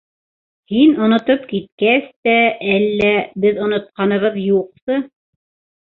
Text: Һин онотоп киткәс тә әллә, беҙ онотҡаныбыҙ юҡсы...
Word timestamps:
Һин 0.71 0.95
онотоп 1.07 1.45
киткәс 1.51 2.09
тә 2.29 2.35
әллә, 2.79 3.13
беҙ 3.47 3.63
онотҡаныбыҙ 3.69 4.45
юҡсы... 4.51 5.03